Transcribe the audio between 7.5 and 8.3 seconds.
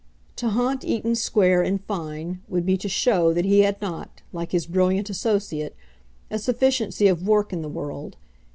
in the world.